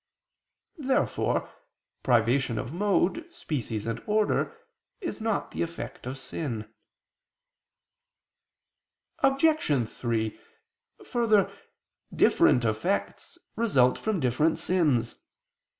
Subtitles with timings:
[0.79, 1.51] Therefore
[2.01, 4.57] privation of mode, species and order
[4.99, 6.67] is not the effect of sin.
[9.19, 9.87] Obj.
[9.87, 10.39] 3:
[11.05, 11.53] Further,
[12.11, 15.17] different effects result from different sins.